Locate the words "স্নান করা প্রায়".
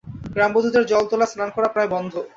1.31-1.89